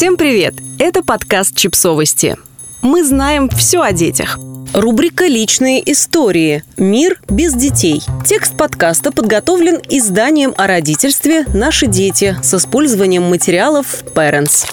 Всем 0.00 0.16
привет! 0.16 0.54
Это 0.78 1.02
подкаст 1.02 1.54
«Чипсовости». 1.54 2.38
Мы 2.80 3.04
знаем 3.04 3.50
все 3.50 3.82
о 3.82 3.92
детях. 3.92 4.38
Рубрика 4.72 5.26
«Личные 5.26 5.92
истории. 5.92 6.64
Мир 6.78 7.20
без 7.28 7.52
детей». 7.52 8.00
Текст 8.24 8.56
подкаста 8.56 9.12
подготовлен 9.12 9.78
изданием 9.90 10.54
о 10.56 10.66
родительстве 10.66 11.44
«Наши 11.52 11.86
дети» 11.86 12.34
с 12.42 12.54
использованием 12.54 13.24
материалов 13.24 14.02
Parents. 14.14 14.64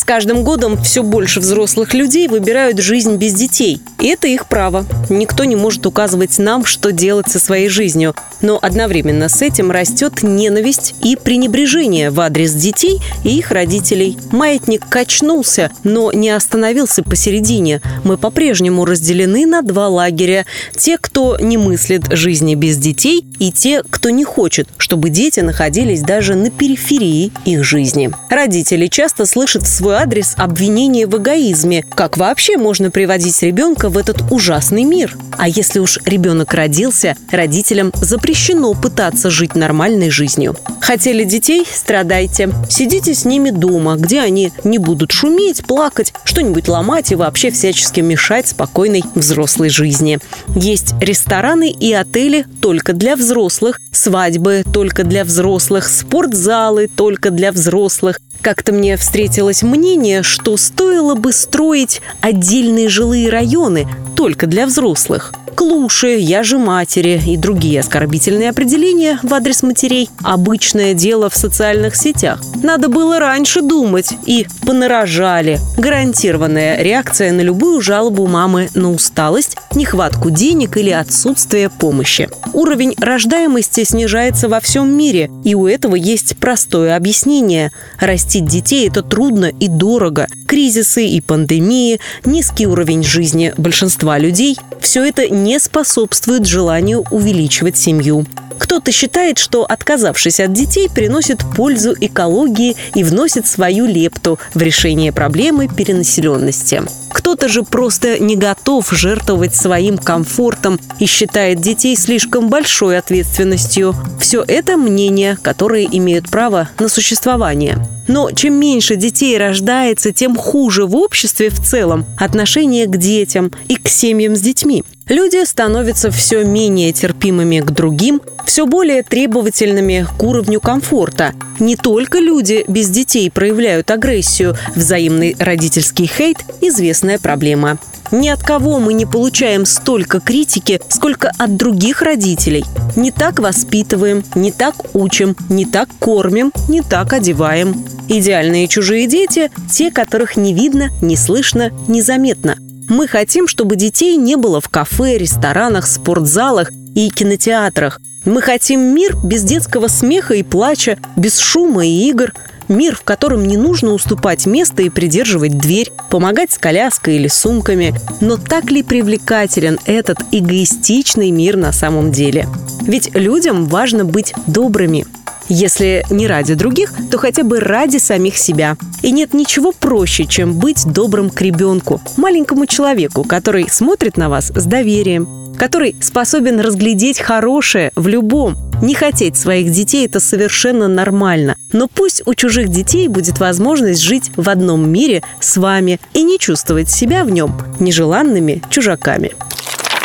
С 0.00 0.04
каждым 0.04 0.44
годом 0.44 0.82
все 0.82 1.02
больше 1.02 1.40
взрослых 1.40 1.92
людей 1.92 2.26
выбирают 2.26 2.78
жизнь 2.78 3.16
без 3.16 3.34
детей. 3.34 3.82
И 4.00 4.06
это 4.06 4.28
их 4.28 4.46
право. 4.46 4.86
Никто 5.10 5.44
не 5.44 5.56
может 5.56 5.84
указывать 5.84 6.38
нам, 6.38 6.64
что 6.64 6.90
делать 6.90 7.28
со 7.28 7.38
своей 7.38 7.68
жизнью. 7.68 8.14
Но 8.40 8.58
одновременно 8.62 9.28
с 9.28 9.42
этим 9.42 9.70
растет 9.70 10.22
ненависть 10.22 10.94
и 11.04 11.16
пренебрежение 11.16 12.08
в 12.08 12.18
адрес 12.20 12.54
детей 12.54 12.98
и 13.24 13.36
их 13.36 13.50
родителей. 13.50 14.16
Маятник 14.32 14.88
качнулся, 14.88 15.70
но 15.84 16.12
не 16.12 16.30
остановился 16.30 17.02
посередине. 17.02 17.82
Мы 18.02 18.16
по-прежнему 18.16 18.86
разделены 18.86 19.44
на 19.44 19.60
два 19.60 19.88
лагеря. 19.88 20.46
Те, 20.78 20.96
кто 20.96 21.36
не 21.38 21.58
мыслит 21.58 22.04
жизни 22.10 22.54
без 22.54 22.78
детей, 22.78 23.26
и 23.38 23.52
те, 23.52 23.82
кто 23.82 24.08
не 24.08 24.24
хочет, 24.24 24.66
чтобы 24.78 25.10
дети 25.10 25.40
находились 25.40 26.00
даже 26.00 26.36
на 26.36 26.50
периферии 26.50 27.32
их 27.44 27.64
жизни. 27.64 28.10
Родители 28.30 28.86
часто 28.86 29.26
слышат 29.26 29.64
в 29.64 29.68
свой 29.68 29.90
адрес 30.00 30.34
обвинение 30.38 31.06
в 31.06 31.18
эгоизме. 31.18 31.84
Как 31.94 32.16
вообще 32.16 32.56
можно 32.56 32.90
приводить 32.90 33.42
ребенка 33.42 33.90
в 33.90 33.98
этот 33.98 34.32
ужасный 34.32 34.84
мир? 34.84 35.14
А 35.36 35.46
если 35.46 35.78
уж 35.78 35.98
ребенок 36.06 36.54
родился, 36.54 37.16
родителям 37.30 37.92
запрещено 37.94 38.72
пытаться 38.72 39.28
жить 39.28 39.54
нормальной 39.54 40.10
жизнью. 40.10 40.56
Хотели 40.80 41.24
детей? 41.24 41.66
Страдайте. 41.70 42.50
Сидите 42.70 43.14
с 43.14 43.26
ними 43.26 43.50
дома, 43.50 43.96
где 43.96 44.20
они 44.20 44.52
не 44.64 44.78
будут 44.78 45.12
шуметь, 45.12 45.64
плакать, 45.66 46.14
что-нибудь 46.24 46.68
ломать 46.68 47.12
и 47.12 47.14
вообще 47.14 47.50
всячески 47.50 48.00
мешать 48.00 48.48
спокойной 48.48 49.04
взрослой 49.14 49.68
жизни. 49.68 50.18
Есть 50.56 50.94
рестораны 51.00 51.70
и 51.70 51.92
отели 51.92 52.46
только 52.62 52.94
для 52.94 53.16
взрослых, 53.16 53.78
свадьбы 53.92 54.62
только 54.72 55.04
для 55.04 55.24
взрослых, 55.24 55.88
спортзалы 55.88 56.88
только 56.88 57.30
для 57.30 57.52
взрослых, 57.52 58.18
как-то 58.42 58.72
мне 58.72 58.96
встретилось 58.96 59.62
мнение, 59.62 60.22
что 60.22 60.56
стоило 60.56 61.14
бы 61.14 61.32
строить 61.32 62.02
отдельные 62.20 62.88
жилые 62.88 63.30
районы 63.30 63.86
только 64.16 64.46
для 64.46 64.66
взрослых 64.66 65.32
клуши, 65.60 66.16
я 66.16 66.42
же 66.42 66.56
матери 66.56 67.20
и 67.26 67.36
другие 67.36 67.80
оскорбительные 67.80 68.48
определения 68.48 69.18
в 69.22 69.34
адрес 69.34 69.62
матерей– 69.62 70.08
обычное 70.22 70.94
дело 70.94 71.28
в 71.28 71.36
социальных 71.36 71.96
сетях. 71.96 72.40
Надо 72.62 72.88
было 72.88 73.18
раньше 73.18 73.60
думать 73.60 74.14
и 74.24 74.46
понарожали. 74.64 75.60
Гарантированная 75.76 76.82
реакция 76.82 77.30
на 77.32 77.42
любую 77.42 77.82
жалобу 77.82 78.26
мамы 78.26 78.70
на 78.74 78.90
усталость, 78.90 79.58
нехватку 79.74 80.30
денег 80.30 80.78
или 80.78 80.88
отсутствие 80.88 81.68
помощи. 81.68 82.30
Уровень 82.54 82.94
рождаемости 82.98 83.84
снижается 83.84 84.48
во 84.48 84.60
всем 84.60 84.90
мире, 84.96 85.30
и 85.44 85.54
у 85.54 85.66
этого 85.66 85.94
есть 85.94 86.38
простое 86.38 86.96
объяснение. 86.96 87.70
Растить 87.98 88.46
детей– 88.46 88.88
это 88.88 89.02
трудно 89.02 89.52
и 89.60 89.68
дорого. 89.68 90.26
Кризисы 90.48 91.06
и 91.06 91.20
пандемии, 91.20 92.00
низкий 92.24 92.66
уровень 92.66 93.04
жизни 93.04 93.52
большинства 93.58 94.16
людей– 94.16 94.56
все 94.80 95.04
это 95.04 95.28
не 95.28 95.49
не 95.50 95.58
способствует 95.58 96.46
желанию 96.46 97.04
увеличивать 97.10 97.76
семью. 97.76 98.24
Кто-то 98.56 98.92
считает, 98.92 99.38
что 99.38 99.64
отказавшись 99.64 100.38
от 100.38 100.52
детей, 100.52 100.88
приносит 100.88 101.40
пользу 101.56 101.92
экологии 102.00 102.76
и 102.94 103.02
вносит 103.02 103.48
свою 103.48 103.86
лепту 103.86 104.38
в 104.54 104.62
решение 104.62 105.12
проблемы 105.12 105.66
перенаселенности. 105.66 106.82
Кто-то 107.12 107.48
же 107.48 107.64
просто 107.64 108.20
не 108.20 108.36
готов 108.36 108.92
жертвовать 108.92 109.56
своим 109.56 109.98
комфортом 109.98 110.78
и 111.00 111.06
считает 111.06 111.60
детей 111.60 111.96
слишком 111.96 112.48
большой 112.48 112.96
ответственностью. 112.96 113.96
Все 114.20 114.44
это 114.46 114.76
мнения, 114.76 115.36
которые 115.42 115.88
имеют 115.98 116.30
право 116.30 116.68
на 116.78 116.88
существование. 116.88 117.84
Но 118.06 118.30
чем 118.30 118.54
меньше 118.54 118.94
детей 118.94 119.36
рождается, 119.36 120.12
тем 120.12 120.36
хуже 120.36 120.86
в 120.86 120.94
обществе 120.94 121.50
в 121.50 121.60
целом 121.60 122.06
отношение 122.16 122.86
к 122.86 122.96
детям 122.96 123.50
и 123.66 123.74
к 123.74 123.88
семьям 123.88 124.36
с 124.36 124.40
детьми. 124.40 124.84
Люди 125.10 125.44
становятся 125.44 126.12
все 126.12 126.44
менее 126.44 126.92
терпимыми 126.92 127.58
к 127.58 127.72
другим, 127.72 128.22
все 128.46 128.64
более 128.64 129.02
требовательными 129.02 130.06
к 130.16 130.22
уровню 130.22 130.60
комфорта. 130.60 131.34
Не 131.58 131.74
только 131.74 132.20
люди 132.20 132.64
без 132.68 132.90
детей 132.90 133.28
проявляют 133.28 133.90
агрессию, 133.90 134.56
взаимный 134.76 135.34
родительский 135.36 136.06
хейт– 136.06 136.38
известная 136.60 137.18
проблема. 137.18 137.78
Ни 138.12 138.28
от 138.28 138.44
кого 138.44 138.78
мы 138.78 138.92
не 138.92 139.04
получаем 139.04 139.66
столько 139.66 140.20
критики, 140.20 140.80
сколько 140.88 141.32
от 141.36 141.56
других 141.56 142.02
родителей. 142.02 142.64
Не 142.94 143.10
так 143.10 143.40
воспитываем, 143.40 144.22
не 144.36 144.52
так 144.52 144.76
учим, 144.94 145.34
не 145.48 145.64
так 145.64 145.88
кормим, 145.98 146.52
не 146.68 146.82
так 146.82 147.12
одеваем. 147.12 147.84
Идеальные 148.08 148.68
чужие 148.68 149.08
дети– 149.08 149.50
те, 149.72 149.90
которых 149.90 150.36
не 150.36 150.54
видно, 150.54 150.90
не 151.02 151.16
слышно, 151.16 151.72
незаметно. 151.88 152.56
Мы 152.90 153.06
хотим, 153.06 153.46
чтобы 153.46 153.76
детей 153.76 154.16
не 154.16 154.34
было 154.34 154.60
в 154.60 154.68
кафе, 154.68 155.16
ресторанах, 155.16 155.86
спортзалах 155.86 156.72
и 156.96 157.08
кинотеатрах. 157.08 158.00
Мы 158.24 158.42
хотим 158.42 158.80
мир 158.80 159.16
без 159.22 159.44
детского 159.44 159.86
смеха 159.86 160.34
и 160.34 160.42
плача, 160.42 160.98
без 161.16 161.38
шума 161.38 161.86
и 161.86 162.08
игр. 162.08 162.34
Мир, 162.66 162.96
в 162.96 163.02
котором 163.02 163.44
не 163.44 163.56
нужно 163.56 163.92
уступать 163.92 164.44
место 164.44 164.82
и 164.82 164.90
придерживать 164.90 165.56
дверь, 165.56 165.92
помогать 166.10 166.50
с 166.50 166.58
коляской 166.58 167.14
или 167.14 167.28
сумками. 167.28 167.94
Но 168.20 168.36
так 168.36 168.72
ли 168.72 168.82
привлекателен 168.82 169.78
этот 169.86 170.18
эгоистичный 170.32 171.30
мир 171.30 171.56
на 171.56 171.70
самом 171.70 172.10
деле? 172.10 172.48
Ведь 172.82 173.14
людям 173.14 173.66
важно 173.66 174.04
быть 174.04 174.34
добрыми– 174.48 175.06
если 175.50 176.06
не 176.10 176.26
ради 176.26 176.54
других, 176.54 176.94
то 177.10 177.18
хотя 177.18 177.42
бы 177.42 177.60
ради 177.60 177.98
самих 177.98 178.38
себя. 178.38 178.76
И 179.02 179.10
нет 179.10 179.34
ничего 179.34 179.72
проще, 179.72 180.24
чем 180.24 180.54
быть 180.54 180.86
добрым 180.86 181.28
к 181.28 181.42
ребенку, 181.42 182.00
маленькому 182.16 182.66
человеку, 182.66 183.24
который 183.24 183.68
смотрит 183.68 184.16
на 184.16 184.28
вас 184.28 184.52
с 184.54 184.64
доверием, 184.64 185.28
который 185.58 185.96
способен 186.00 186.60
разглядеть 186.60 187.18
хорошее 187.18 187.90
в 187.96 188.06
любом. 188.06 188.56
Не 188.80 188.94
хотеть 188.94 189.36
своих 189.36 189.70
детей– 189.70 190.06
это 190.06 190.20
совершенно 190.20 190.88
нормально. 190.88 191.56
Но 191.72 191.86
пусть 191.86 192.22
у 192.26 192.34
чужих 192.34 192.68
детей 192.68 193.08
будет 193.08 193.40
возможность 193.40 194.00
жить 194.00 194.30
в 194.36 194.48
одном 194.48 194.88
мире 194.88 195.22
с 195.40 195.56
вами 195.56 196.00
и 196.14 196.22
не 196.22 196.38
чувствовать 196.38 196.90
себя 196.90 197.24
в 197.24 197.30
нем 197.30 197.60
нежеланными 197.78 198.62
чужаками. 198.70 199.32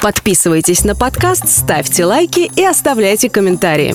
Подписывайтесь 0.00 0.84
на 0.84 0.96
подкаст, 0.96 1.48
ставьте 1.48 2.04
лайки 2.04 2.50
и 2.56 2.64
оставляйте 2.64 3.28
комментарии. 3.28 3.94